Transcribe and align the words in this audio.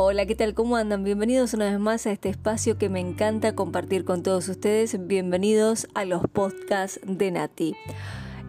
Hola, 0.00 0.26
¿qué 0.26 0.36
tal? 0.36 0.54
¿Cómo 0.54 0.76
andan? 0.76 1.02
Bienvenidos 1.02 1.54
una 1.54 1.64
vez 1.64 1.80
más 1.80 2.06
a 2.06 2.12
este 2.12 2.28
espacio 2.28 2.78
que 2.78 2.88
me 2.88 3.00
encanta 3.00 3.56
compartir 3.56 4.04
con 4.04 4.22
todos 4.22 4.48
ustedes. 4.48 5.08
Bienvenidos 5.08 5.88
a 5.92 6.04
los 6.04 6.22
podcasts 6.28 7.00
de 7.04 7.32
Nati. 7.32 7.74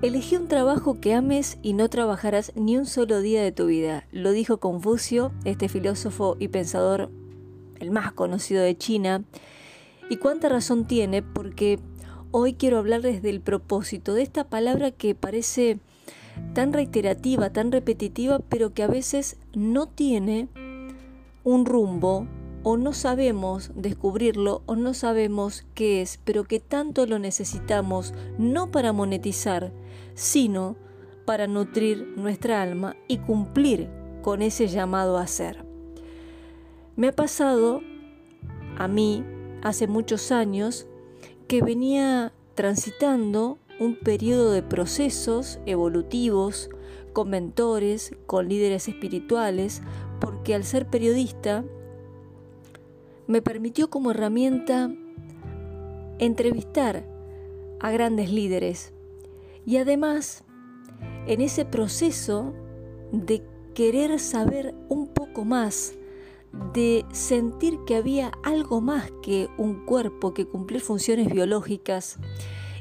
Elegí 0.04 0.36
un 0.36 0.48
trabajo 0.48 1.02
que 1.02 1.16
ames 1.16 1.58
y 1.64 1.74
no 1.74 1.90
trabajarás 1.90 2.52
ni 2.56 2.78
un 2.78 2.86
solo 2.86 3.20
día 3.22 3.42
de 3.42 3.52
tu 3.52 3.66
vida. 3.66 4.06
Lo 4.12 4.30
dijo 4.32 4.60
Confucio, 4.60 5.32
este 5.44 5.70
filósofo 5.70 6.38
y 6.40 6.50
pensador 6.50 7.10
el 7.80 7.90
más 7.90 8.12
conocido 8.12 8.62
de 8.62 8.78
China. 8.78 9.24
Y 10.08 10.18
cuánta 10.18 10.50
razón 10.50 10.86
tiene 10.86 11.24
porque 11.24 11.80
hoy 12.30 12.54
quiero 12.54 12.78
hablarles 12.78 13.24
del 13.24 13.42
propósito, 13.42 14.14
de 14.14 14.22
esta 14.22 14.44
palabra 14.44 14.92
que 14.92 15.16
parece 15.16 15.80
tan 16.54 16.74
reiterativa, 16.74 17.50
tan 17.50 17.72
repetitiva, 17.72 18.38
pero 18.38 18.72
que 18.76 18.84
a 18.84 18.88
veces 18.88 19.38
no 19.56 19.88
tiene 19.88 20.48
un 21.50 21.66
rumbo 21.66 22.28
o 22.62 22.78
no 22.78 22.94
sabemos 22.94 23.72
descubrirlo 23.74 24.62
o 24.68 24.76
no 24.76 24.94
sabemos 24.94 25.66
qué 25.74 26.02
es, 26.02 26.20
pero 26.24 26.44
que 26.44 26.60
tanto 26.60 27.08
lo 27.08 27.18
necesitamos 27.18 28.14
no 28.38 28.70
para 28.70 28.94
monetizar, 28.94 29.72
sino 30.14 30.76
para 31.26 31.48
nutrir 31.48 32.14
nuestra 32.18 32.62
alma 32.62 32.96
y 33.08 33.18
cumplir 33.18 33.90
con 34.22 34.42
ese 34.44 34.68
llamado 34.68 35.18
a 35.18 35.26
ser. 35.26 35.66
Me 36.96 37.08
ha 37.08 37.16
pasado 37.16 37.82
a 38.78 38.88
mí 38.88 39.24
hace 39.64 39.88
muchos 39.88 40.32
años 40.32 40.86
que 41.48 41.64
venía 41.64 42.32
transitando 42.54 43.58
un 43.80 43.96
periodo 43.96 44.52
de 44.52 44.62
procesos 44.62 45.60
evolutivos 45.66 46.70
con 47.14 47.30
mentores, 47.30 48.16
con 48.28 48.50
líderes 48.50 48.88
espirituales, 48.88 49.82
porque 50.20 50.56
al 50.56 50.64
ser 50.64 50.88
periodista 50.88 51.64
me 53.28 53.42
permitió 53.42 53.90
como 53.90 54.12
herramienta 54.12 54.92
entrevistar 56.20 57.06
a 57.80 57.92
grandes 57.92 58.32
líderes 58.32 58.94
y 59.66 59.78
además 59.78 60.44
en 61.28 61.42
ese 61.42 61.66
proceso 61.66 62.54
de 63.12 63.44
querer 63.74 64.20
saber 64.20 64.76
un 64.90 65.08
poco 65.08 65.46
más, 65.46 65.94
de 66.74 67.06
sentir 67.12 67.80
que 67.86 67.96
había 67.96 68.32
algo 68.44 68.82
más 68.82 69.12
que 69.22 69.48
un 69.58 69.86
cuerpo 69.86 70.34
que 70.34 70.46
cumplir 70.46 70.82
funciones 70.82 71.32
biológicas, 71.32 72.18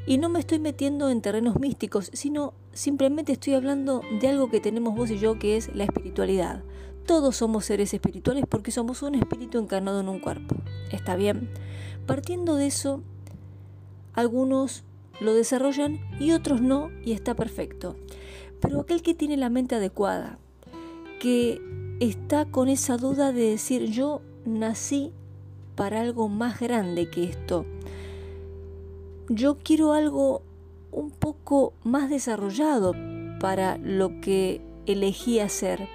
y 0.09 0.17
no 0.17 0.31
me 0.31 0.41
estoy 0.41 0.59
metiendo 0.59 1.11
en 1.11 1.21
terrenos 1.21 1.61
místicos, 1.61 2.11
sino 2.15 2.55
simplemente 2.73 3.33
estoy 3.33 3.53
hablando 3.53 4.01
de 4.23 4.29
algo 4.29 4.49
que 4.49 4.59
tenemos 4.59 4.95
vos 4.95 5.11
y 5.11 5.19
yo, 5.19 5.39
que 5.39 5.59
es 5.59 5.75
la 5.75 5.85
espiritualidad. 5.85 6.65
Todos 7.09 7.37
somos 7.37 7.65
seres 7.65 7.95
espirituales 7.95 8.45
porque 8.47 8.71
somos 8.71 9.01
un 9.01 9.15
espíritu 9.15 9.59
encarnado 9.59 10.01
en 10.01 10.11
un 10.11 10.19
cuerpo. 10.19 10.57
¿Está 10.93 11.17
bien? 11.17 11.49
Partiendo 12.07 12.55
de 12.55 12.67
eso, 12.67 13.03
algunos 14.13 14.85
lo 15.19 15.33
desarrollan 15.33 16.01
y 16.21 16.33
otros 16.33 16.61
no, 16.61 16.91
y 17.03 17.13
está 17.13 17.35
perfecto. 17.35 17.97
Pero 18.61 18.81
aquel 18.81 19.01
que 19.01 19.15
tiene 19.15 19.39
la 19.39 19.49
mente 19.49 19.77
adecuada, 19.77 20.39
que 21.19 21.63
está 21.99 22.45
con 22.45 22.69
esa 22.69 22.99
duda 22.99 23.33
de 23.33 23.53
decir 23.53 23.87
yo 23.87 24.21
nací 24.45 25.11
para 25.77 26.03
algo 26.03 26.29
más 26.29 26.61
grande 26.61 27.09
que 27.09 27.25
esto, 27.25 27.65
yo 29.31 29.57
quiero 29.57 29.95
algo 29.95 30.43
un 30.93 31.11
poco 31.11 31.73
más 31.85 32.11
desarrollado 32.11 32.93
para 33.41 33.79
lo 33.79 34.21
que 34.21 34.61
elegí 34.85 35.41
hacer. 35.41 35.89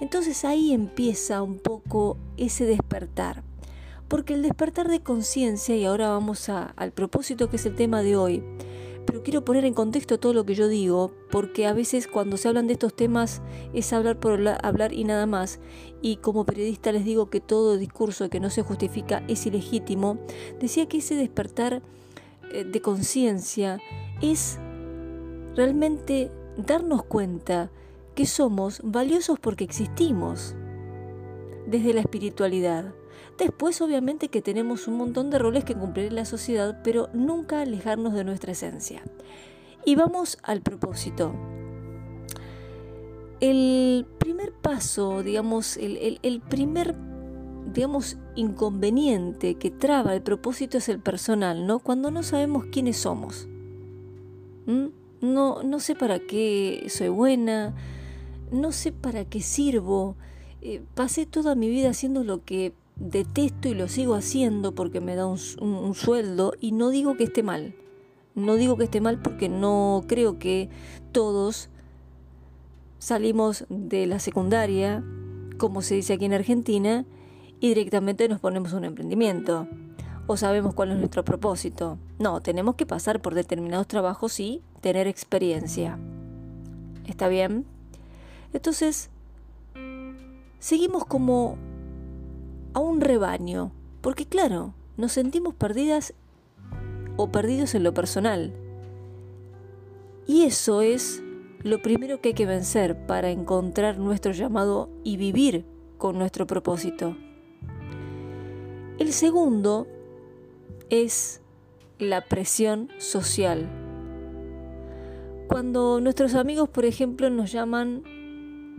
Entonces 0.00 0.44
ahí 0.44 0.72
empieza 0.72 1.42
un 1.42 1.58
poco 1.58 2.16
ese 2.36 2.64
despertar. 2.64 3.42
Porque 4.08 4.34
el 4.34 4.42
despertar 4.42 4.88
de 4.88 5.02
conciencia, 5.02 5.76
y 5.76 5.84
ahora 5.84 6.08
vamos 6.08 6.48
al 6.48 6.92
propósito 6.92 7.50
que 7.50 7.56
es 7.56 7.66
el 7.66 7.74
tema 7.74 8.02
de 8.02 8.16
hoy, 8.16 8.42
pero 9.08 9.22
quiero 9.22 9.42
poner 9.42 9.64
en 9.64 9.72
contexto 9.72 10.18
todo 10.18 10.34
lo 10.34 10.44
que 10.44 10.54
yo 10.54 10.68
digo, 10.68 11.12
porque 11.30 11.66
a 11.66 11.72
veces 11.72 12.06
cuando 12.06 12.36
se 12.36 12.46
hablan 12.46 12.66
de 12.66 12.74
estos 12.74 12.94
temas 12.94 13.40
es 13.72 13.92
hablar 13.94 14.20
por 14.20 14.38
hablar 14.62 14.92
y 14.92 15.04
nada 15.04 15.24
más, 15.24 15.60
y 16.02 16.16
como 16.16 16.44
periodista 16.44 16.92
les 16.92 17.06
digo 17.06 17.30
que 17.30 17.40
todo 17.40 17.78
discurso 17.78 18.28
que 18.28 18.38
no 18.38 18.50
se 18.50 18.62
justifica 18.62 19.22
es 19.26 19.46
ilegítimo, 19.46 20.18
decía 20.60 20.86
que 20.88 20.98
ese 20.98 21.14
despertar 21.14 21.82
eh, 22.52 22.64
de 22.64 22.82
conciencia 22.82 23.80
es 24.20 24.58
realmente 25.54 26.30
darnos 26.58 27.02
cuenta 27.02 27.70
que 28.18 28.26
somos 28.26 28.80
valiosos 28.82 29.38
porque 29.38 29.62
existimos 29.62 30.56
desde 31.68 31.94
la 31.94 32.00
espiritualidad. 32.00 32.92
Después 33.38 33.80
obviamente 33.80 34.26
que 34.26 34.42
tenemos 34.42 34.88
un 34.88 34.96
montón 34.96 35.30
de 35.30 35.38
roles 35.38 35.62
que 35.62 35.76
cumplir 35.76 36.06
en 36.06 36.16
la 36.16 36.24
sociedad, 36.24 36.80
pero 36.82 37.08
nunca 37.12 37.60
alejarnos 37.60 38.14
de 38.14 38.24
nuestra 38.24 38.50
esencia. 38.50 39.04
Y 39.84 39.94
vamos 39.94 40.36
al 40.42 40.62
propósito. 40.62 41.32
El 43.38 44.04
primer 44.18 44.50
paso, 44.50 45.22
digamos, 45.22 45.76
el, 45.76 46.18
el 46.20 46.40
primer 46.40 46.96
digamos, 47.72 48.16
inconveniente 48.34 49.54
que 49.54 49.70
traba 49.70 50.12
el 50.16 50.22
propósito 50.22 50.78
es 50.78 50.88
el 50.88 50.98
personal, 50.98 51.68
¿no? 51.68 51.78
Cuando 51.78 52.10
no 52.10 52.24
sabemos 52.24 52.64
quiénes 52.72 52.96
somos. 52.96 53.46
No, 54.66 55.62
no 55.62 55.78
sé 55.78 55.94
para 55.94 56.18
qué 56.18 56.84
soy 56.88 57.10
buena, 57.10 57.76
no 58.50 58.72
sé 58.72 58.92
para 58.92 59.24
qué 59.24 59.40
sirvo. 59.40 60.16
Eh, 60.60 60.82
pasé 60.94 61.26
toda 61.26 61.54
mi 61.54 61.68
vida 61.68 61.90
haciendo 61.90 62.24
lo 62.24 62.44
que 62.44 62.74
detesto 62.96 63.68
y 63.68 63.74
lo 63.74 63.88
sigo 63.88 64.14
haciendo 64.14 64.74
porque 64.74 65.00
me 65.00 65.14
da 65.14 65.26
un, 65.26 65.38
un 65.60 65.94
sueldo 65.94 66.52
y 66.60 66.72
no 66.72 66.90
digo 66.90 67.16
que 67.16 67.24
esté 67.24 67.42
mal. 67.42 67.74
No 68.34 68.54
digo 68.54 68.76
que 68.76 68.84
esté 68.84 69.00
mal 69.00 69.20
porque 69.20 69.48
no 69.48 70.04
creo 70.06 70.38
que 70.38 70.68
todos 71.12 71.70
salimos 72.98 73.64
de 73.68 74.06
la 74.06 74.18
secundaria, 74.18 75.04
como 75.58 75.82
se 75.82 75.94
dice 75.94 76.14
aquí 76.14 76.24
en 76.24 76.34
Argentina, 76.34 77.04
y 77.60 77.68
directamente 77.68 78.28
nos 78.28 78.40
ponemos 78.40 78.72
un 78.72 78.84
emprendimiento. 78.84 79.66
O 80.26 80.36
sabemos 80.36 80.74
cuál 80.74 80.92
es 80.92 80.98
nuestro 80.98 81.24
propósito. 81.24 81.98
No, 82.18 82.40
tenemos 82.40 82.74
que 82.74 82.86
pasar 82.86 83.22
por 83.22 83.34
determinados 83.34 83.88
trabajos 83.88 84.38
y 84.40 84.62
tener 84.80 85.06
experiencia. 85.06 85.98
¿Está 87.06 87.28
bien? 87.28 87.64
Entonces, 88.52 89.10
seguimos 90.58 91.04
como 91.04 91.56
a 92.74 92.80
un 92.80 93.00
rebaño, 93.00 93.72
porque 94.00 94.26
claro, 94.26 94.74
nos 94.96 95.12
sentimos 95.12 95.54
perdidas 95.54 96.14
o 97.16 97.30
perdidos 97.30 97.74
en 97.74 97.84
lo 97.84 97.94
personal. 97.94 98.52
Y 100.26 100.44
eso 100.44 100.82
es 100.82 101.22
lo 101.62 101.82
primero 101.82 102.20
que 102.20 102.28
hay 102.28 102.34
que 102.34 102.46
vencer 102.46 103.06
para 103.06 103.30
encontrar 103.30 103.98
nuestro 103.98 104.32
llamado 104.32 104.90
y 105.04 105.16
vivir 105.16 105.64
con 105.96 106.18
nuestro 106.18 106.46
propósito. 106.46 107.16
El 108.98 109.12
segundo 109.12 109.86
es 110.90 111.40
la 111.98 112.24
presión 112.24 112.88
social. 112.98 113.68
Cuando 115.48 116.00
nuestros 116.00 116.34
amigos, 116.34 116.68
por 116.68 116.84
ejemplo, 116.84 117.30
nos 117.30 117.50
llaman, 117.50 118.02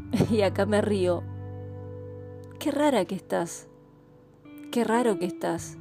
y 0.31 0.41
acá 0.41 0.65
me 0.65 0.81
río, 0.81 1.23
qué 2.59 2.71
rara 2.71 3.05
que 3.05 3.15
estás, 3.15 3.67
qué 4.71 4.83
raro 4.83 5.19
que 5.19 5.25
estás. 5.25 5.77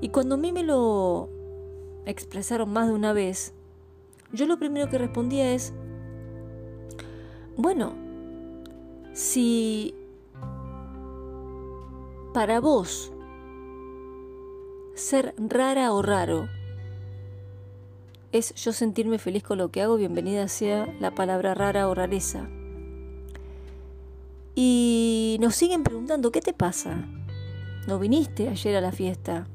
Y 0.00 0.08
cuando 0.08 0.36
a 0.36 0.38
mí 0.38 0.52
me 0.52 0.62
lo 0.62 1.28
expresaron 2.06 2.72
más 2.72 2.88
de 2.88 2.94
una 2.94 3.12
vez, 3.12 3.52
yo 4.32 4.46
lo 4.46 4.58
primero 4.58 4.88
que 4.88 4.98
respondía 4.98 5.52
es, 5.52 5.72
bueno, 7.56 7.94
si 9.12 9.94
para 12.32 12.60
vos 12.60 13.12
ser 14.94 15.34
rara 15.38 15.92
o 15.92 16.02
raro. 16.02 16.48
Es 18.32 18.54
yo 18.54 18.72
sentirme 18.72 19.18
feliz 19.18 19.42
con 19.42 19.58
lo 19.58 19.70
que 19.70 19.82
hago, 19.82 19.96
bienvenida 19.96 20.46
sea 20.46 20.86
la 21.00 21.14
palabra 21.14 21.54
rara 21.54 21.88
o 21.88 21.94
rareza. 21.94 22.48
Y 24.54 25.38
nos 25.40 25.54
siguen 25.54 25.82
preguntando, 25.82 26.32
¿qué 26.32 26.40
te 26.40 26.52
pasa? 26.52 27.06
¿No 27.86 27.98
viniste 27.98 28.48
ayer 28.48 28.76
a 28.76 28.80
la 28.80 28.92
fiesta? 28.92 29.46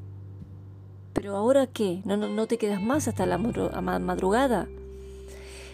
¿Pero 1.13 1.35
ahora 1.35 1.67
qué? 1.67 2.01
¿No, 2.05 2.17
no, 2.17 2.47
te 2.47 2.57
quedas 2.57 2.81
más 2.81 3.07
hasta 3.07 3.25
la 3.25 3.37
madrugada? 3.37 4.67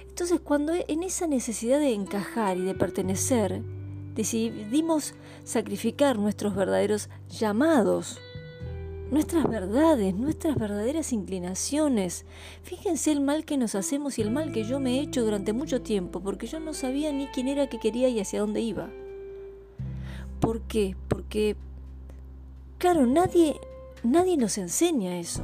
Entonces, 0.08 0.40
cuando 0.40 0.74
en 0.88 1.04
esa 1.04 1.28
necesidad 1.28 1.80
de 1.80 1.94
encajar 1.94 2.58
y 2.58 2.62
de 2.62 2.76
pertenecer, 2.76 3.62
decidimos 4.14 5.14
sacrificar 5.44 6.20
nuestros 6.20 6.56
verdaderos 6.56 7.10
llamados 7.30 8.20
nuestras 9.12 9.48
verdades, 9.48 10.16
nuestras 10.16 10.56
verdaderas 10.56 11.12
inclinaciones. 11.12 12.26
Fíjense 12.64 13.12
el 13.12 13.20
mal 13.20 13.44
que 13.44 13.58
nos 13.58 13.76
hacemos 13.76 14.18
y 14.18 14.22
el 14.22 14.32
mal 14.32 14.54
que 14.54 14.64
yo 14.64 14.80
me 14.80 14.98
he 14.98 15.02
hecho 15.02 15.24
durante 15.24 15.54
mucho 15.54 15.82
tiempo, 15.82 16.22
porque 16.22 16.48
yo 16.48 16.60
no 16.62 16.74
sabía 16.74 17.12
ni 17.12 17.28
quién 17.28 17.50
era, 17.50 17.68
qué 17.68 17.78
quería 17.78 18.08
y 18.08 18.22
hacia 18.22 18.40
dónde 18.40 18.62
iba. 18.62 18.90
¿Por 20.42 20.62
qué? 20.62 20.96
Porque, 21.08 21.56
claro, 22.80 23.06
nadie, 23.06 23.62
nadie 24.04 24.36
nos 24.36 24.58
enseña 24.58 25.20
eso. 25.20 25.44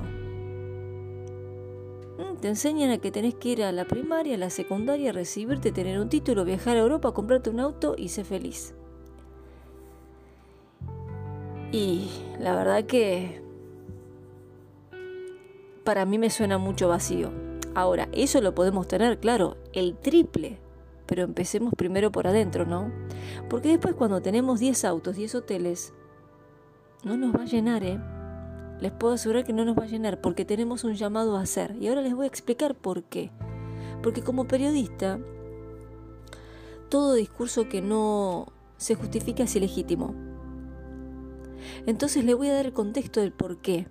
Mm, 2.18 2.38
te 2.42 2.50
enseñan 2.50 2.90
a 2.90 2.98
que 2.98 3.12
tenés 3.12 3.36
que 3.36 3.50
ir 3.50 3.64
a 3.64 3.72
la 3.72 3.86
primaria, 3.86 4.36
a 4.36 4.40
la 4.40 4.50
secundaria, 4.50 5.14
recibirte, 5.14 5.72
tener 5.72 6.00
un 6.00 6.10
título, 6.10 6.44
viajar 6.44 6.76
a 6.76 6.82
Europa, 6.82 7.14
comprarte 7.14 7.52
un 7.52 7.60
auto 7.60 7.94
y 7.96 8.10
ser 8.10 8.26
feliz. 8.26 8.74
Y 11.72 12.10
la 12.40 12.56
verdad 12.56 12.86
que 12.86 13.42
para 15.84 16.06
mí 16.06 16.18
me 16.18 16.30
suena 16.32 16.58
mucho 16.58 16.88
vacío. 16.88 17.32
Ahora, 17.76 18.10
eso 18.14 18.42
lo 18.42 18.56
podemos 18.56 18.88
tener, 18.88 19.20
claro, 19.20 19.58
el 19.74 19.96
triple. 19.96 20.58
Pero 21.08 21.24
empecemos 21.24 21.74
primero 21.76 22.12
por 22.12 22.28
adentro, 22.28 22.66
¿no? 22.66 22.92
Porque 23.50 23.70
después 23.70 23.96
cuando 23.96 24.22
tenemos 24.22 24.60
10 24.60 24.86
autos, 24.86 25.16
10 25.16 25.36
hoteles, 25.36 25.94
no 27.04 27.18
nos 27.18 27.36
va 27.36 27.44
a 27.44 27.46
llenar, 27.46 27.84
¿eh? 27.84 28.00
Les 28.80 28.92
puedo 28.92 29.14
asegurar 29.14 29.44
que 29.44 29.54
no 29.54 29.66
nos 29.66 29.78
va 29.78 29.84
a 29.84 29.88
llenar 29.88 30.22
porque 30.22 30.46
tenemos 30.46 30.84
un 30.84 30.94
llamado 30.94 31.38
a 31.38 31.42
hacer. 31.42 31.76
Y 31.80 31.88
ahora 31.88 32.02
les 32.02 32.14
voy 32.14 32.26
a 32.26 32.28
explicar 32.28 32.76
por 32.76 33.04
qué. 33.04 33.32
Porque 34.04 34.22
como 34.22 34.48
periodista, 34.48 35.20
todo 36.90 37.14
discurso 37.16 37.68
que 37.70 37.82
no 37.82 38.48
se 38.78 38.96
justifica 38.96 39.44
es 39.44 39.56
ilegítimo. 39.56 40.14
Entonces 41.86 42.24
le 42.24 42.34
voy 42.34 42.50
a 42.50 42.54
dar 42.54 42.66
el 42.68 42.74
contexto 42.74 43.22
del 43.22 43.32
por 43.32 43.58
qué. 43.58 43.88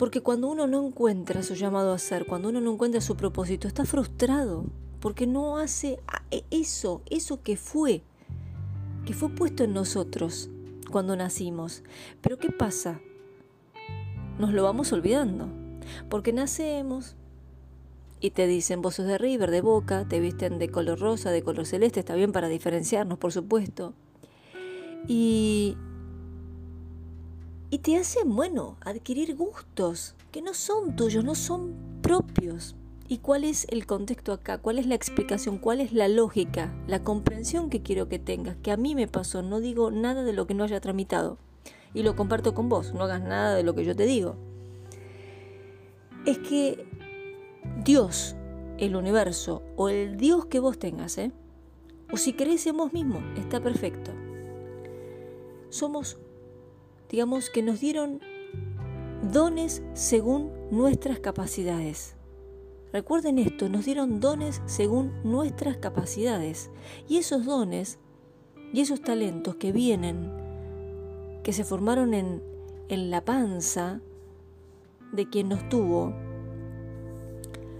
Porque 0.00 0.22
cuando 0.22 0.48
uno 0.48 0.66
no 0.66 0.86
encuentra 0.86 1.42
su 1.42 1.52
llamado 1.52 1.92
a 1.92 1.96
hacer, 1.96 2.24
cuando 2.24 2.48
uno 2.48 2.62
no 2.62 2.72
encuentra 2.72 3.02
su 3.02 3.18
propósito, 3.18 3.68
está 3.68 3.84
frustrado, 3.84 4.64
porque 4.98 5.26
no 5.26 5.58
hace 5.58 6.00
e, 6.30 6.42
eso, 6.50 7.02
eso 7.10 7.42
que 7.42 7.58
fue, 7.58 8.00
que 9.04 9.12
fue 9.12 9.28
puesto 9.28 9.62
en 9.62 9.74
nosotros 9.74 10.48
cuando 10.90 11.16
nacimos. 11.16 11.82
Pero 12.22 12.38
¿qué 12.38 12.50
pasa? 12.50 13.02
Nos 14.38 14.54
lo 14.54 14.62
vamos 14.62 14.90
olvidando, 14.94 15.50
porque 16.08 16.32
nacemos 16.32 17.16
y 18.20 18.30
te 18.30 18.46
dicen 18.46 18.80
vos 18.80 18.94
sos 18.94 19.06
de 19.06 19.18
River, 19.18 19.50
de 19.50 19.60
Boca, 19.60 20.08
te 20.08 20.18
visten 20.18 20.58
de 20.58 20.70
color 20.70 20.98
rosa, 20.98 21.30
de 21.30 21.42
color 21.42 21.66
celeste, 21.66 22.00
está 22.00 22.14
bien 22.14 22.32
para 22.32 22.48
diferenciarnos, 22.48 23.18
por 23.18 23.32
supuesto. 23.32 23.92
Y, 25.06 25.76
y 27.70 27.78
te 27.78 27.96
hacen, 27.96 28.34
bueno, 28.34 28.76
adquirir 28.80 29.36
gustos 29.36 30.16
que 30.32 30.42
no 30.42 30.54
son 30.54 30.96
tuyos, 30.96 31.24
no 31.24 31.34
son 31.34 31.74
propios. 32.02 32.76
¿Y 33.08 33.18
cuál 33.18 33.44
es 33.44 33.66
el 33.70 33.86
contexto 33.86 34.32
acá? 34.32 34.58
¿Cuál 34.58 34.78
es 34.78 34.86
la 34.86 34.94
explicación? 34.94 35.58
¿Cuál 35.58 35.80
es 35.80 35.92
la 35.92 36.08
lógica? 36.08 36.72
La 36.86 37.02
comprensión 37.02 37.70
que 37.70 37.82
quiero 37.82 38.08
que 38.08 38.18
tengas, 38.18 38.56
que 38.56 38.70
a 38.70 38.76
mí 38.76 38.94
me 38.94 39.08
pasó, 39.08 39.42
no 39.42 39.60
digo 39.60 39.90
nada 39.90 40.22
de 40.22 40.32
lo 40.32 40.46
que 40.46 40.54
no 40.54 40.64
haya 40.64 40.80
tramitado. 40.80 41.38
Y 41.94 42.02
lo 42.02 42.14
comparto 42.14 42.54
con 42.54 42.68
vos, 42.68 42.94
no 42.94 43.04
hagas 43.04 43.22
nada 43.22 43.54
de 43.54 43.62
lo 43.62 43.74
que 43.74 43.84
yo 43.84 43.96
te 43.96 44.06
digo. 44.06 44.36
Es 46.24 46.38
que 46.38 46.86
Dios, 47.84 48.36
el 48.78 48.94
universo, 48.94 49.62
o 49.76 49.88
el 49.88 50.16
Dios 50.16 50.46
que 50.46 50.60
vos 50.60 50.78
tengas, 50.78 51.18
¿eh? 51.18 51.32
o 52.12 52.16
si 52.16 52.32
crees 52.32 52.66
en 52.66 52.76
vos 52.76 52.92
mismo, 52.92 53.20
está 53.36 53.60
perfecto 53.60 54.12
somos, 55.70 56.18
digamos, 57.10 57.50
que 57.50 57.62
nos 57.62 57.80
dieron 57.80 58.20
dones 59.32 59.82
según 59.94 60.52
nuestras 60.70 61.18
capacidades. 61.18 62.16
Recuerden 62.92 63.38
esto, 63.38 63.68
nos 63.68 63.84
dieron 63.84 64.20
dones 64.20 64.62
según 64.66 65.12
nuestras 65.22 65.76
capacidades. 65.76 66.70
Y 67.08 67.18
esos 67.18 67.44
dones 67.44 67.98
y 68.72 68.80
esos 68.80 69.00
talentos 69.00 69.56
que 69.56 69.72
vienen, 69.72 70.32
que 71.42 71.52
se 71.52 71.64
formaron 71.64 72.14
en, 72.14 72.42
en 72.88 73.10
la 73.10 73.24
panza 73.24 74.00
de 75.12 75.28
quien 75.28 75.48
nos 75.48 75.68
tuvo, 75.68 76.14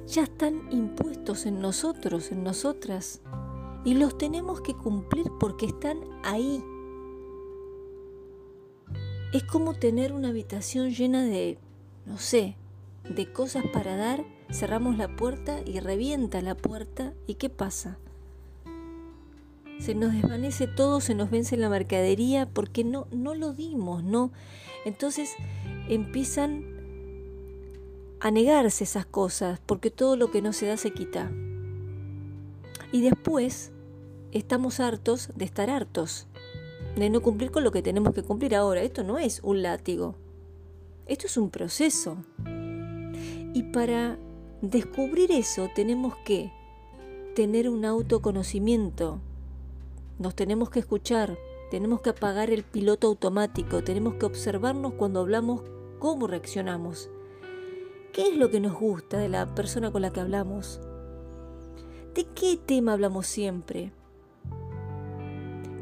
ya 0.06 0.24
están 0.24 0.62
impuestos 0.72 1.46
en 1.46 1.60
nosotros, 1.60 2.32
en 2.32 2.42
nosotras. 2.42 3.20
Y 3.84 3.94
los 3.94 4.18
tenemos 4.18 4.60
que 4.60 4.74
cumplir 4.74 5.26
porque 5.38 5.66
están 5.66 5.98
ahí 6.22 6.62
es 9.32 9.44
como 9.44 9.74
tener 9.74 10.12
una 10.12 10.28
habitación 10.28 10.90
llena 10.90 11.24
de, 11.24 11.58
no 12.04 12.18
sé, 12.18 12.56
de 13.08 13.32
cosas 13.32 13.64
para 13.72 13.96
dar, 13.96 14.24
cerramos 14.50 14.98
la 14.98 15.14
puerta 15.14 15.60
y 15.64 15.78
revienta 15.80 16.40
la 16.40 16.56
puerta 16.56 17.12
y 17.26 17.34
¿qué 17.34 17.48
pasa? 17.48 17.98
Se 19.78 19.94
nos 19.94 20.12
desvanece 20.12 20.66
todo, 20.66 21.00
se 21.00 21.14
nos 21.14 21.30
vence 21.30 21.56
la 21.56 21.70
mercadería 21.70 22.46
porque 22.46 22.84
no, 22.84 23.06
no 23.12 23.34
lo 23.34 23.52
dimos, 23.52 24.02
¿no? 24.02 24.30
Entonces 24.84 25.30
empiezan 25.88 26.64
a 28.20 28.30
negarse 28.30 28.84
esas 28.84 29.06
cosas 29.06 29.60
porque 29.64 29.90
todo 29.90 30.16
lo 30.16 30.30
que 30.30 30.42
no 30.42 30.52
se 30.52 30.66
da 30.66 30.76
se 30.76 30.92
quita. 30.92 31.30
Y 32.92 33.00
después 33.00 33.70
estamos 34.32 34.80
hartos 34.80 35.30
de 35.36 35.44
estar 35.44 35.70
hartos 35.70 36.26
de 36.96 37.10
no 37.10 37.20
cumplir 37.20 37.50
con 37.50 37.64
lo 37.64 37.72
que 37.72 37.82
tenemos 37.82 38.14
que 38.14 38.22
cumplir 38.22 38.54
ahora. 38.54 38.82
Esto 38.82 39.02
no 39.02 39.18
es 39.18 39.40
un 39.42 39.62
látigo, 39.62 40.16
esto 41.06 41.26
es 41.26 41.36
un 41.36 41.50
proceso. 41.50 42.16
Y 43.54 43.64
para 43.72 44.18
descubrir 44.62 45.32
eso 45.32 45.68
tenemos 45.74 46.16
que 46.24 46.52
tener 47.34 47.68
un 47.68 47.84
autoconocimiento, 47.84 49.20
nos 50.18 50.34
tenemos 50.34 50.70
que 50.70 50.80
escuchar, 50.80 51.38
tenemos 51.70 52.00
que 52.00 52.10
apagar 52.10 52.50
el 52.50 52.64
piloto 52.64 53.06
automático, 53.06 53.82
tenemos 53.82 54.14
que 54.14 54.26
observarnos 54.26 54.94
cuando 54.94 55.20
hablamos 55.20 55.62
cómo 55.98 56.26
reaccionamos. 56.26 57.10
¿Qué 58.12 58.28
es 58.28 58.36
lo 58.36 58.50
que 58.50 58.60
nos 58.60 58.78
gusta 58.78 59.18
de 59.18 59.28
la 59.28 59.54
persona 59.54 59.92
con 59.92 60.02
la 60.02 60.12
que 60.12 60.20
hablamos? 60.20 60.80
¿De 62.14 62.24
qué 62.34 62.56
tema 62.56 62.94
hablamos 62.94 63.26
siempre? 63.26 63.92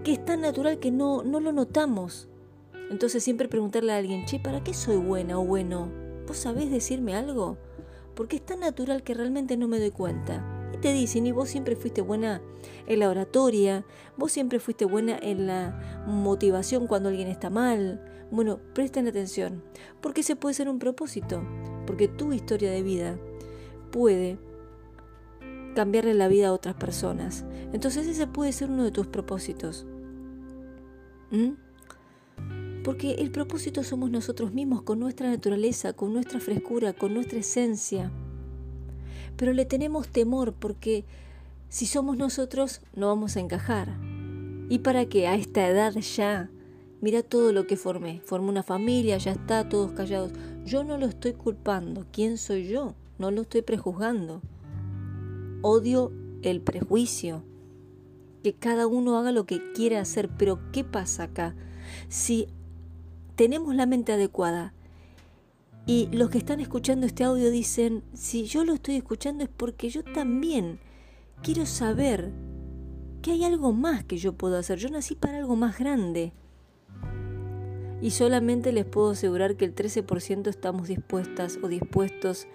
Que 0.08 0.14
es 0.14 0.24
tan 0.24 0.40
natural 0.40 0.78
que 0.78 0.90
no, 0.90 1.22
no 1.22 1.38
lo 1.38 1.52
notamos. 1.52 2.30
Entonces 2.90 3.22
siempre 3.22 3.46
preguntarle 3.46 3.92
a 3.92 3.98
alguien, 3.98 4.24
che, 4.24 4.40
¿para 4.40 4.64
qué 4.64 4.72
soy 4.72 4.96
buena 4.96 5.38
o 5.38 5.44
bueno? 5.44 5.92
¿Vos 6.26 6.38
sabés 6.38 6.70
decirme 6.70 7.14
algo? 7.14 7.58
Porque 8.14 8.36
es 8.36 8.46
tan 8.46 8.60
natural 8.60 9.02
que 9.02 9.12
realmente 9.12 9.58
no 9.58 9.68
me 9.68 9.78
doy 9.78 9.90
cuenta. 9.90 10.70
Y 10.72 10.78
te 10.78 10.94
dicen, 10.94 11.26
y 11.26 11.32
vos 11.32 11.50
siempre 11.50 11.76
fuiste 11.76 12.00
buena 12.00 12.40
en 12.86 13.00
la 13.00 13.10
oratoria, 13.10 13.84
vos 14.16 14.32
siempre 14.32 14.60
fuiste 14.60 14.86
buena 14.86 15.18
en 15.20 15.46
la 15.46 15.78
motivación 16.06 16.86
cuando 16.86 17.10
alguien 17.10 17.28
está 17.28 17.50
mal. 17.50 18.02
Bueno, 18.30 18.60
presten 18.72 19.08
atención, 19.08 19.62
porque 20.00 20.22
ese 20.22 20.36
puede 20.36 20.54
ser 20.54 20.70
un 20.70 20.78
propósito, 20.78 21.42
porque 21.86 22.08
tu 22.08 22.32
historia 22.32 22.70
de 22.70 22.82
vida 22.82 23.18
puede 23.90 24.38
cambiarle 25.74 26.14
la 26.14 26.28
vida 26.28 26.48
a 26.48 26.52
otras 26.54 26.76
personas. 26.76 27.44
Entonces 27.74 28.06
ese 28.06 28.26
puede 28.26 28.52
ser 28.52 28.70
uno 28.70 28.84
de 28.84 28.90
tus 28.90 29.06
propósitos. 29.06 29.86
¿Mm? 31.30 32.82
Porque 32.84 33.14
el 33.14 33.30
propósito 33.30 33.82
somos 33.82 34.10
nosotros 34.10 34.52
mismos, 34.52 34.82
con 34.82 34.98
nuestra 34.98 35.28
naturaleza, 35.28 35.92
con 35.92 36.12
nuestra 36.12 36.40
frescura, 36.40 36.92
con 36.92 37.12
nuestra 37.14 37.38
esencia. 37.38 38.10
Pero 39.36 39.52
le 39.52 39.64
tenemos 39.64 40.08
temor 40.08 40.54
porque 40.54 41.04
si 41.68 41.86
somos 41.86 42.16
nosotros 42.16 42.80
no 42.94 43.08
vamos 43.08 43.36
a 43.36 43.40
encajar. 43.40 43.96
¿Y 44.70 44.78
para 44.78 45.06
qué? 45.06 45.26
A 45.26 45.34
esta 45.34 45.68
edad 45.68 45.94
ya. 45.94 46.50
Mira 47.00 47.22
todo 47.22 47.52
lo 47.52 47.66
que 47.66 47.76
formé. 47.76 48.20
Formé 48.24 48.48
una 48.48 48.62
familia, 48.62 49.18
ya 49.18 49.32
está, 49.32 49.68
todos 49.68 49.92
callados. 49.92 50.32
Yo 50.64 50.82
no 50.82 50.98
lo 50.98 51.06
estoy 51.06 51.34
culpando. 51.34 52.06
¿Quién 52.10 52.38
soy 52.38 52.68
yo? 52.68 52.94
No 53.18 53.30
lo 53.30 53.42
estoy 53.42 53.62
prejuzgando. 53.62 54.40
Odio 55.62 56.12
el 56.42 56.60
prejuicio 56.60 57.42
que 58.48 58.54
cada 58.58 58.86
uno 58.86 59.18
haga 59.18 59.30
lo 59.30 59.44
que 59.44 59.72
quiera 59.72 60.00
hacer, 60.00 60.30
pero 60.38 60.58
¿qué 60.72 60.82
pasa 60.82 61.24
acá? 61.24 61.54
Si 62.08 62.48
tenemos 63.36 63.74
la 63.74 63.84
mente 63.84 64.12
adecuada 64.12 64.72
y 65.84 66.08
los 66.12 66.30
que 66.30 66.38
están 66.38 66.58
escuchando 66.58 67.04
este 67.04 67.24
audio 67.24 67.50
dicen, 67.50 68.02
si 68.14 68.46
yo 68.46 68.64
lo 68.64 68.72
estoy 68.72 68.96
escuchando 68.96 69.44
es 69.44 69.50
porque 69.54 69.90
yo 69.90 70.02
también 70.02 70.80
quiero 71.42 71.66
saber 71.66 72.32
que 73.20 73.32
hay 73.32 73.44
algo 73.44 73.72
más 73.72 74.02
que 74.04 74.16
yo 74.16 74.32
puedo 74.32 74.56
hacer, 74.56 74.78
yo 74.78 74.88
nací 74.88 75.14
para 75.14 75.36
algo 75.36 75.54
más 75.54 75.78
grande. 75.78 76.32
Y 78.00 78.12
solamente 78.12 78.72
les 78.72 78.86
puedo 78.86 79.10
asegurar 79.10 79.56
que 79.56 79.66
el 79.66 79.74
13% 79.74 80.46
estamos 80.46 80.88
dispuestas 80.88 81.58
o 81.62 81.68
dispuestos 81.68 82.46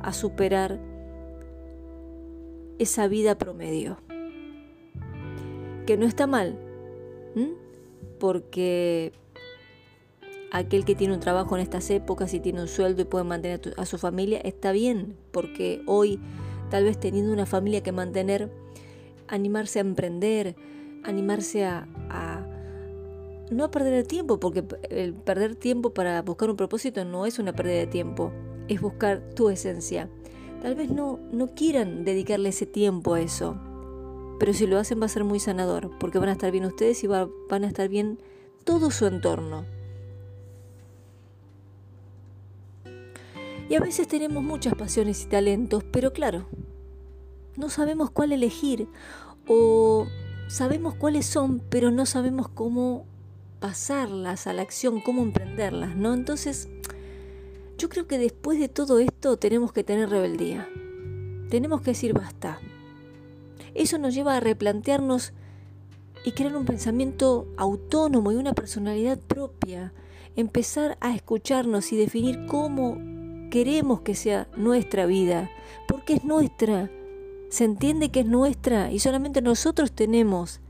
a 0.00 0.12
superar 0.12 0.78
esa 2.78 3.08
vida 3.08 3.36
promedio 3.36 3.98
que 5.90 5.96
no 5.96 6.06
está 6.06 6.28
mal, 6.28 6.56
porque 8.20 9.12
aquel 10.52 10.84
que 10.84 10.94
tiene 10.94 11.14
un 11.14 11.18
trabajo 11.18 11.56
en 11.56 11.62
estas 11.62 11.90
épocas 11.90 12.32
y 12.32 12.38
tiene 12.38 12.60
un 12.60 12.68
sueldo 12.68 13.02
y 13.02 13.06
puede 13.06 13.24
mantener 13.24 13.74
a 13.76 13.84
su 13.86 13.98
familia, 13.98 14.38
está 14.44 14.70
bien, 14.70 15.16
porque 15.32 15.82
hoy 15.86 16.20
tal 16.70 16.84
vez 16.84 17.00
teniendo 17.00 17.32
una 17.32 17.44
familia 17.44 17.82
que 17.82 17.90
mantener, 17.90 18.52
animarse 19.26 19.80
a 19.80 19.82
emprender, 19.82 20.54
animarse 21.02 21.64
a, 21.64 21.88
a 22.08 22.46
no 23.50 23.64
a 23.64 23.72
perder 23.72 23.94
el 23.94 24.06
tiempo, 24.06 24.38
porque 24.38 24.62
el 24.90 25.14
perder 25.14 25.56
tiempo 25.56 25.92
para 25.92 26.22
buscar 26.22 26.50
un 26.50 26.56
propósito 26.56 27.04
no 27.04 27.26
es 27.26 27.40
una 27.40 27.52
pérdida 27.52 27.78
de 27.78 27.88
tiempo, 27.88 28.30
es 28.68 28.80
buscar 28.80 29.30
tu 29.34 29.50
esencia. 29.50 30.08
Tal 30.62 30.76
vez 30.76 30.88
no, 30.88 31.18
no 31.32 31.48
quieran 31.48 32.04
dedicarle 32.04 32.50
ese 32.50 32.66
tiempo 32.66 33.14
a 33.14 33.20
eso, 33.20 33.56
pero 34.40 34.54
si 34.54 34.66
lo 34.66 34.78
hacen 34.78 35.02
va 35.02 35.04
a 35.04 35.10
ser 35.10 35.22
muy 35.22 35.38
sanador, 35.38 35.90
porque 35.98 36.18
van 36.18 36.30
a 36.30 36.32
estar 36.32 36.50
bien 36.50 36.64
ustedes 36.64 37.04
y 37.04 37.06
van 37.06 37.28
a 37.50 37.66
estar 37.66 37.90
bien 37.90 38.18
todo 38.64 38.90
su 38.90 39.04
entorno. 39.04 39.66
Y 43.68 43.74
a 43.74 43.80
veces 43.80 44.08
tenemos 44.08 44.42
muchas 44.42 44.74
pasiones 44.74 45.22
y 45.24 45.26
talentos, 45.26 45.84
pero 45.84 46.14
claro, 46.14 46.48
no 47.56 47.68
sabemos 47.68 48.10
cuál 48.10 48.32
elegir 48.32 48.88
o 49.46 50.06
sabemos 50.48 50.94
cuáles 50.94 51.26
son, 51.26 51.60
pero 51.68 51.90
no 51.90 52.06
sabemos 52.06 52.48
cómo 52.48 53.04
pasarlas 53.60 54.46
a 54.46 54.54
la 54.54 54.62
acción, 54.62 55.02
cómo 55.02 55.22
emprenderlas, 55.22 55.96
¿no? 55.96 56.14
Entonces, 56.14 56.70
yo 57.76 57.90
creo 57.90 58.06
que 58.06 58.16
después 58.16 58.58
de 58.58 58.68
todo 58.68 59.00
esto 59.00 59.36
tenemos 59.36 59.74
que 59.74 59.84
tener 59.84 60.08
rebeldía. 60.08 60.66
Tenemos 61.50 61.82
que 61.82 61.90
decir 61.90 62.14
basta. 62.14 62.58
Eso 63.74 63.98
nos 63.98 64.14
lleva 64.14 64.36
a 64.36 64.40
replantearnos 64.40 65.32
y 66.24 66.32
crear 66.32 66.56
un 66.56 66.64
pensamiento 66.64 67.46
autónomo 67.56 68.32
y 68.32 68.36
una 68.36 68.52
personalidad 68.52 69.18
propia. 69.18 69.92
Empezar 70.36 70.96
a 71.00 71.14
escucharnos 71.14 71.92
y 71.92 71.96
definir 71.96 72.46
cómo 72.46 72.98
queremos 73.50 74.00
que 74.02 74.14
sea 74.14 74.48
nuestra 74.56 75.06
vida, 75.06 75.50
porque 75.88 76.14
es 76.14 76.24
nuestra. 76.24 76.90
Se 77.48 77.64
entiende 77.64 78.10
que 78.10 78.20
es 78.20 78.26
nuestra 78.26 78.92
y 78.92 79.00
solamente 79.00 79.42
nosotros 79.42 79.92
tenemos 79.92 80.60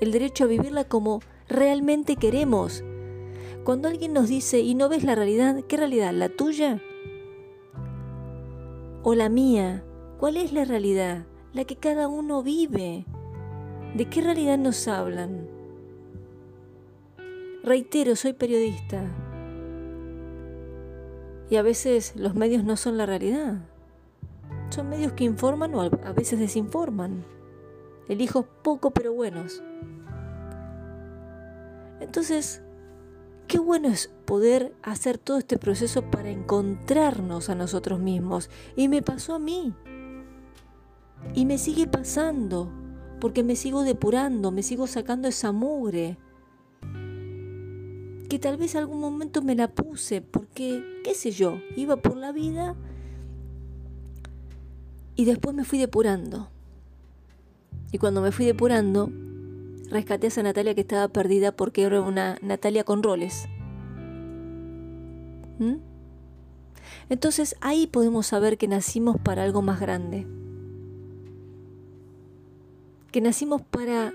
el 0.00 0.12
derecho 0.12 0.44
a 0.44 0.48
vivirla 0.48 0.84
como 0.84 1.20
realmente 1.48 2.16
queremos. 2.16 2.82
Cuando 3.64 3.88
alguien 3.88 4.12
nos 4.12 4.28
dice 4.28 4.60
y 4.60 4.74
no 4.74 4.88
ves 4.88 5.04
la 5.04 5.14
realidad, 5.14 5.62
¿qué 5.68 5.76
realidad? 5.76 6.12
¿La 6.12 6.28
tuya? 6.28 6.82
¿O 9.04 9.14
la 9.14 9.28
mía? 9.28 9.84
¿Cuál 10.18 10.36
es 10.36 10.52
la 10.52 10.64
realidad? 10.64 11.26
La 11.52 11.66
que 11.66 11.76
cada 11.76 12.08
uno 12.08 12.42
vive. 12.42 13.04
¿De 13.94 14.06
qué 14.06 14.22
realidad 14.22 14.56
nos 14.56 14.88
hablan? 14.88 15.46
Reitero, 17.62 18.16
soy 18.16 18.32
periodista. 18.32 19.04
Y 21.50 21.56
a 21.56 21.62
veces 21.62 22.16
los 22.16 22.34
medios 22.34 22.64
no 22.64 22.78
son 22.78 22.96
la 22.96 23.04
realidad. 23.04 23.58
Son 24.70 24.88
medios 24.88 25.12
que 25.12 25.24
informan 25.24 25.74
o 25.74 25.82
a 25.82 26.12
veces 26.12 26.38
desinforman. 26.38 27.22
Elijo 28.08 28.46
poco 28.62 28.92
pero 28.92 29.12
buenos. 29.12 29.62
Entonces, 32.00 32.62
qué 33.46 33.58
bueno 33.58 33.88
es 33.88 34.10
poder 34.24 34.74
hacer 34.82 35.18
todo 35.18 35.36
este 35.36 35.58
proceso 35.58 36.10
para 36.10 36.30
encontrarnos 36.30 37.50
a 37.50 37.54
nosotros 37.54 38.00
mismos. 38.00 38.48
Y 38.74 38.88
me 38.88 39.02
pasó 39.02 39.34
a 39.34 39.38
mí. 39.38 39.74
Y 41.34 41.46
me 41.46 41.58
sigue 41.58 41.86
pasando, 41.86 42.70
porque 43.20 43.42
me 43.42 43.56
sigo 43.56 43.82
depurando, 43.82 44.50
me 44.50 44.62
sigo 44.62 44.86
sacando 44.86 45.28
esa 45.28 45.52
mugre. 45.52 46.18
Que 48.28 48.38
tal 48.38 48.56
vez 48.56 48.76
algún 48.76 49.00
momento 49.00 49.42
me 49.42 49.54
la 49.54 49.68
puse, 49.68 50.20
porque, 50.22 50.82
qué 51.04 51.14
sé 51.14 51.30
yo, 51.30 51.58
iba 51.76 51.96
por 51.96 52.16
la 52.16 52.32
vida 52.32 52.76
y 55.14 55.24
después 55.24 55.54
me 55.54 55.64
fui 55.64 55.78
depurando. 55.78 56.48
Y 57.92 57.98
cuando 57.98 58.22
me 58.22 58.32
fui 58.32 58.46
depurando, 58.46 59.10
rescaté 59.90 60.26
a 60.26 60.28
esa 60.28 60.42
Natalia 60.42 60.74
que 60.74 60.80
estaba 60.80 61.08
perdida 61.08 61.52
porque 61.52 61.82
era 61.82 62.00
una 62.00 62.38
Natalia 62.40 62.84
con 62.84 63.02
roles. 63.02 63.48
¿Mm? 65.58 65.76
Entonces 67.10 67.56
ahí 67.60 67.86
podemos 67.86 68.26
saber 68.26 68.56
que 68.56 68.68
nacimos 68.68 69.16
para 69.20 69.44
algo 69.44 69.60
más 69.60 69.78
grande. 69.80 70.26
Que 73.12 73.20
nacimos 73.20 73.62
para 73.62 74.12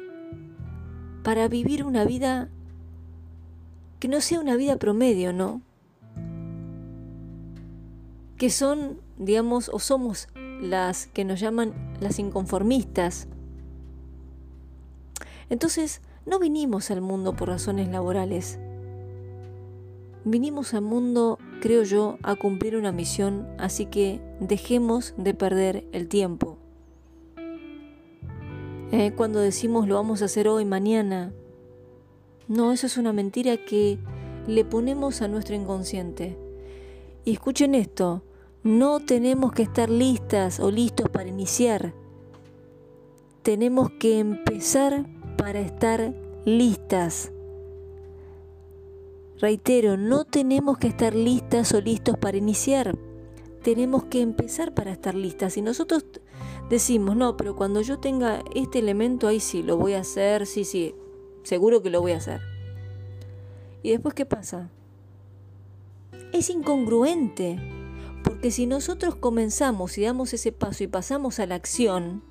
para 1.23 1.47
vivir 1.47 1.83
una 1.83 2.05
vida 2.05 2.49
que 3.99 4.07
no 4.07 4.21
sea 4.21 4.39
una 4.39 4.55
vida 4.55 4.77
promedio, 4.77 5.33
¿no? 5.33 5.61
Que 8.37 8.49
son, 8.49 9.01
digamos, 9.17 9.69
o 9.73 9.79
somos 9.79 10.27
las 10.61 11.07
que 11.07 11.25
nos 11.25 11.39
llaman 11.39 11.73
las 11.99 12.19
inconformistas, 12.19 13.27
entonces, 15.49 16.01
no 16.25 16.39
vinimos 16.39 16.91
al 16.91 17.01
mundo 17.01 17.33
por 17.35 17.47
razones 17.47 17.87
laborales. 17.89 18.59
Vinimos 20.25 20.73
al 20.73 20.81
mundo, 20.81 21.39
creo 21.61 21.83
yo, 21.83 22.17
a 22.21 22.35
cumplir 22.35 22.75
una 22.75 22.91
misión, 22.91 23.47
así 23.57 23.85
que 23.85 24.19
dejemos 24.41 25.13
de 25.17 25.33
perder 25.33 25.87
el 25.93 26.09
tiempo. 26.09 26.56
Eh, 28.91 29.11
cuando 29.15 29.39
decimos 29.39 29.87
lo 29.87 29.95
vamos 29.95 30.21
a 30.21 30.25
hacer 30.25 30.47
hoy, 30.47 30.63
mañana, 30.63 31.33
no, 32.47 32.71
eso 32.71 32.87
es 32.87 32.97
una 32.97 33.11
mentira 33.11 33.57
que 33.57 33.99
le 34.47 34.63
ponemos 34.63 35.21
a 35.21 35.27
nuestro 35.27 35.55
inconsciente. 35.55 36.37
Y 37.25 37.33
escuchen 37.33 37.75
esto, 37.75 38.23
no 38.63 39.01
tenemos 39.01 39.51
que 39.51 39.63
estar 39.63 39.89
listas 39.89 40.61
o 40.61 40.71
listos 40.71 41.09
para 41.09 41.27
iniciar. 41.27 41.93
Tenemos 43.43 43.91
que 43.91 44.19
empezar 44.19 45.05
para 45.37 45.59
estar 45.59 46.13
listas. 46.45 47.33
Reitero, 49.39 49.97
no 49.97 50.23
tenemos 50.23 50.77
que 50.77 50.87
estar 50.87 51.13
listas 51.13 51.73
o 51.73 51.81
listos 51.81 52.17
para 52.17 52.37
iniciar. 52.37 52.97
Tenemos 53.61 54.05
que 54.05 54.21
empezar 54.21 54.73
para 54.73 54.91
estar 54.91 55.13
listas. 55.13 55.57
Y 55.57 55.61
nosotros 55.61 56.05
decimos, 56.69 57.15
no, 57.15 57.37
pero 57.37 57.55
cuando 57.55 57.81
yo 57.81 57.99
tenga 57.99 58.43
este 58.53 58.79
elemento, 58.79 59.27
ahí 59.27 59.39
sí, 59.39 59.63
lo 59.63 59.77
voy 59.77 59.93
a 59.93 60.01
hacer, 60.01 60.45
sí, 60.45 60.63
sí, 60.63 60.95
seguro 61.43 61.81
que 61.81 61.89
lo 61.89 62.01
voy 62.01 62.11
a 62.11 62.17
hacer. 62.17 62.41
¿Y 63.83 63.91
después 63.91 64.13
qué 64.13 64.25
pasa? 64.25 64.69
Es 66.33 66.49
incongruente, 66.49 67.57
porque 68.23 68.51
si 68.51 68.65
nosotros 68.65 69.15
comenzamos 69.15 69.97
y 69.97 70.03
damos 70.03 70.33
ese 70.33 70.51
paso 70.51 70.83
y 70.83 70.87
pasamos 70.87 71.39
a 71.39 71.45
la 71.45 71.55
acción, 71.55 72.21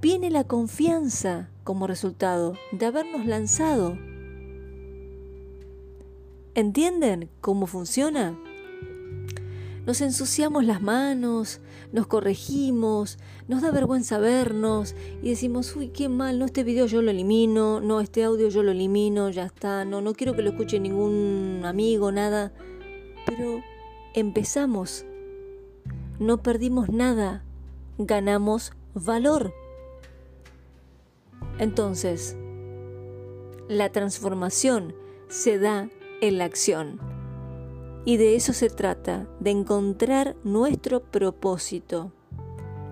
viene 0.00 0.30
la 0.30 0.44
confianza 0.44 1.50
como 1.64 1.86
resultado 1.86 2.54
de 2.72 2.86
habernos 2.86 3.26
lanzado. 3.26 3.96
¿Entienden 6.54 7.28
cómo 7.40 7.66
funciona? 7.66 8.38
Nos 9.86 10.00
ensuciamos 10.00 10.64
las 10.64 10.82
manos, 10.82 11.60
nos 11.92 12.08
corregimos, 12.08 13.18
nos 13.46 13.62
da 13.62 13.70
vergüenza 13.70 14.18
vernos 14.18 14.96
y 15.22 15.30
decimos, 15.30 15.76
uy, 15.76 15.90
qué 15.90 16.08
mal, 16.08 16.40
no 16.40 16.44
este 16.44 16.64
video 16.64 16.86
yo 16.86 17.02
lo 17.02 17.12
elimino, 17.12 17.80
no 17.80 18.00
este 18.00 18.24
audio 18.24 18.48
yo 18.48 18.64
lo 18.64 18.72
elimino, 18.72 19.30
ya 19.30 19.44
está, 19.44 19.84
no, 19.84 20.00
no 20.00 20.14
quiero 20.14 20.34
que 20.34 20.42
lo 20.42 20.50
escuche 20.50 20.80
ningún 20.80 21.62
amigo, 21.64 22.10
nada. 22.10 22.52
Pero 23.26 23.62
empezamos, 24.12 25.06
no 26.18 26.42
perdimos 26.42 26.88
nada, 26.88 27.44
ganamos 27.96 28.72
valor. 28.92 29.54
Entonces, 31.60 32.36
la 33.68 33.92
transformación 33.92 34.96
se 35.28 35.60
da 35.60 35.88
en 36.20 36.38
la 36.38 36.44
acción. 36.44 37.15
Y 38.06 38.16
de 38.16 38.36
eso 38.36 38.54
se 38.54 38.70
trata, 38.70 39.28
de 39.40 39.50
encontrar 39.50 40.36
nuestro 40.44 41.02
propósito, 41.02 42.12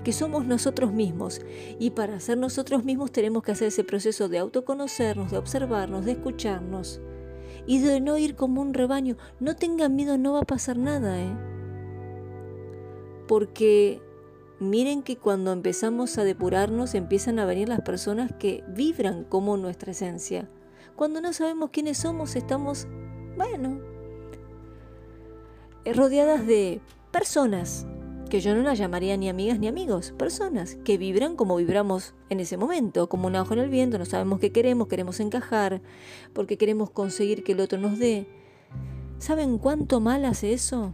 que 0.02 0.12
somos 0.12 0.44
nosotros 0.44 0.92
mismos. 0.92 1.40
Y 1.78 1.92
para 1.92 2.21
ser 2.21 2.37
nosotros 2.37 2.85
mismos 2.85 3.12
tenemos 3.12 3.42
que 3.42 3.52
hacer 3.52 3.68
ese 3.68 3.85
proceso 3.85 4.28
de 4.28 4.38
autoconocernos, 4.38 5.30
de 5.30 5.38
observarnos, 5.38 6.04
de 6.04 6.12
escucharnos 6.12 7.00
y 7.66 7.78
de 7.78 8.00
no 8.00 8.18
ir 8.18 8.35
como 8.35 8.61
un 8.61 8.75
rebaño. 8.75 9.16
No 9.40 9.56
tengan 9.56 9.97
miedo, 9.97 10.18
no 10.18 10.35
va 10.35 10.40
a 10.40 10.44
pasar 10.44 10.76
nada, 10.76 11.18
¿eh? 11.23 11.35
Porque 13.26 14.02
Miren 14.61 15.02
que 15.02 15.16
cuando 15.16 15.52
empezamos 15.52 16.16
a 16.16 16.25
depurarnos 16.25 16.94
empiezan 16.94 17.40
a 17.40 17.44
venir 17.44 17.68
las 17.68 17.80
personas 17.80 18.33
que 18.38 18.62
vibran 18.68 19.25
como 19.25 19.56
nuestra 19.56 19.90
esencia. 19.90 20.49
Cuando 20.94 21.21
no 21.21 21.33
sabemos 21.33 21.71
quiénes 21.71 21.99
somos, 21.99 22.37
estamos, 22.37 22.87
bueno, 23.37 23.80
rodeadas 25.93 26.47
de 26.47 26.81
personas, 27.11 27.87
que 28.31 28.41
yo 28.41 28.55
no 28.55 28.62
las 28.62 28.79
llamaría 28.79 29.17
ni 29.17 29.29
amigas 29.29 29.59
ni 29.59 29.69
amigos, 29.69 30.12
personas 30.17 30.76
que 30.85 30.99
vibran 30.99 31.37
como 31.37 31.57
vibramos 31.57 32.14
en 32.31 32.41
ese 32.41 32.57
momento, 32.57 33.09
como 33.09 33.29
un 33.29 33.37
ojo 33.37 33.55
en 33.55 33.61
el 33.61 33.69
viento, 33.69 33.99
no 33.99 34.05
sabemos 34.05 34.41
qué 34.41 34.50
queremos, 34.50 34.88
queremos 34.88 35.21
encajar, 35.21 35.83
porque 36.33 36.57
queremos 36.57 36.91
conseguir 36.91 37.45
que 37.45 37.53
el 37.53 37.61
otro 37.61 37.79
nos 37.79 37.99
dé. 37.99 38.26
¿Saben 39.19 39.59
cuánto 39.59 40.00
mal 40.00 40.25
hace 40.25 40.53
eso? 40.53 40.93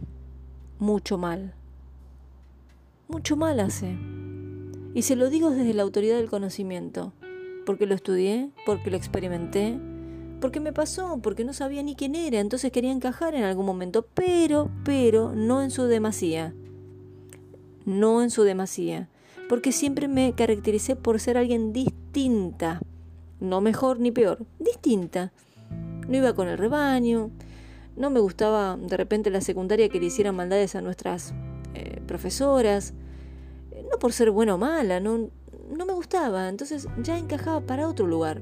Mucho 0.79 1.17
mal 1.17 1.55
mucho 3.11 3.35
mal 3.35 3.59
hace. 3.59 3.97
Y 4.93 5.03
se 5.03 5.15
lo 5.15 5.29
digo 5.29 5.51
desde 5.51 5.73
la 5.73 5.83
autoridad 5.83 6.17
del 6.17 6.29
conocimiento, 6.29 7.13
porque 7.65 7.85
lo 7.85 7.93
estudié, 7.93 8.49
porque 8.65 8.89
lo 8.89 8.97
experimenté, 8.97 9.77
porque 10.41 10.59
me 10.59 10.73
pasó, 10.73 11.19
porque 11.21 11.45
no 11.45 11.53
sabía 11.53 11.83
ni 11.83 11.95
quién 11.95 12.15
era, 12.15 12.39
entonces 12.39 12.71
quería 12.71 12.91
encajar 12.91 13.35
en 13.35 13.43
algún 13.43 13.65
momento, 13.65 14.05
pero, 14.13 14.69
pero, 14.83 15.33
no 15.33 15.61
en 15.61 15.71
su 15.71 15.83
demasía. 15.83 16.53
No 17.85 18.21
en 18.21 18.31
su 18.31 18.43
demasía. 18.43 19.07
Porque 19.47 19.71
siempre 19.71 20.07
me 20.07 20.33
caractericé 20.33 20.95
por 20.95 21.19
ser 21.19 21.37
alguien 21.37 21.71
distinta. 21.71 22.81
No 23.39 23.61
mejor 23.61 23.99
ni 23.99 24.11
peor, 24.11 24.45
distinta. 24.59 25.31
No 26.07 26.17
iba 26.17 26.33
con 26.33 26.47
el 26.49 26.57
rebaño, 26.57 27.29
no 27.95 28.09
me 28.09 28.19
gustaba 28.19 28.77
de 28.77 28.97
repente 28.97 29.29
la 29.29 29.41
secundaria 29.41 29.89
que 29.89 29.99
le 29.99 30.07
hicieran 30.07 30.35
maldades 30.35 30.75
a 30.75 30.81
nuestras 30.81 31.33
eh, 31.75 32.01
profesoras, 32.07 32.93
no 33.89 33.99
por 33.99 34.11
ser 34.11 34.31
buena 34.31 34.55
o 34.55 34.57
mala, 34.57 34.99
no, 34.99 35.29
no 35.69 35.85
me 35.85 35.93
gustaba, 35.93 36.49
entonces 36.49 36.87
ya 37.01 37.17
encajaba 37.17 37.61
para 37.61 37.87
otro 37.87 38.07
lugar 38.07 38.41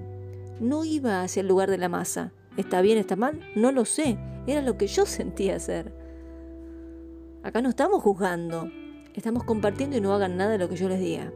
no 0.60 0.86
iba 0.86 1.22
hacia 1.22 1.42
el 1.42 1.48
lugar 1.48 1.70
de 1.70 1.78
la 1.78 1.90
masa. 1.90 2.32
¿Está 2.58 2.82
bien, 2.82 2.98
está 2.98 3.16
mal? 3.16 3.40
No 3.56 3.72
lo 3.72 3.86
sé. 3.86 4.18
Era 4.48 4.62
lo 4.62 4.78
que 4.78 4.88
yo 4.88 5.06
sentía 5.06 5.56
hacer. 5.56 5.94
Acá 7.44 7.62
no 7.62 7.70
estamos 7.70 8.02
juzgando. 8.02 8.70
Estamos 9.14 9.44
compartiendo 9.44 9.98
y 9.98 10.02
no 10.02 10.14
hagan 10.14 10.38
nada 10.38 10.52
de 10.52 10.58
lo 10.58 10.70
que 10.70 10.76
yo 10.76 10.90
les 10.90 11.00
diga. 11.00 11.32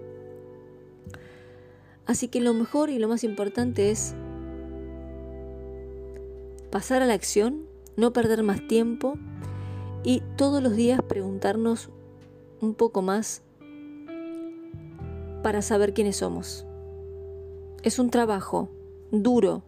Así 2.05 2.27
que 2.27 2.41
lo 2.41 2.53
mejor 2.53 2.89
y 2.89 2.99
lo 2.99 3.07
más 3.07 3.23
importante 3.23 3.91
es 3.91 4.15
pasar 6.71 7.01
a 7.01 7.05
la 7.05 7.13
acción, 7.13 7.65
no 7.95 8.13
perder 8.13 8.43
más 8.43 8.67
tiempo 8.67 9.17
y 10.03 10.21
todos 10.35 10.61
los 10.61 10.75
días 10.75 11.01
preguntarnos 11.01 11.89
un 12.61 12.73
poco 12.73 13.01
más 13.01 13.41
para 15.43 15.61
saber 15.61 15.93
quiénes 15.93 16.17
somos. 16.17 16.65
Es 17.83 17.99
un 17.99 18.09
trabajo, 18.09 18.69
duro, 19.21 19.63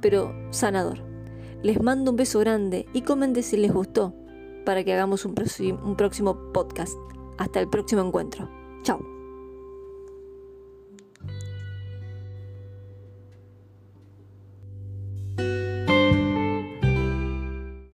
pero 0.00 0.32
sanador. 0.50 0.98
Les 1.62 1.80
mando 1.82 2.10
un 2.10 2.16
beso 2.16 2.38
grande 2.40 2.86
y 2.92 3.02
comenten 3.02 3.42
si 3.42 3.56
les 3.56 3.72
gustó 3.72 4.14
para 4.64 4.84
que 4.84 4.92
hagamos 4.92 5.24
un, 5.24 5.34
próximo 5.34 6.52
podcast. 6.52 6.96
Hasta 7.38 7.60
el 7.60 7.68
próximo 7.68 8.02
encuentro. 8.02 8.48
Chao. 8.82 9.00